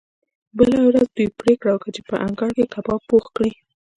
بله 0.57 0.77
ورځ 0.89 1.07
دوی 1.15 1.27
پریکړه 1.39 1.71
وکړه 1.73 1.91
چې 1.95 2.01
په 2.09 2.15
انګړ 2.25 2.49
کې 2.57 2.71
کباب 2.73 3.01
پخ 3.09 3.25
کړي 3.35 3.51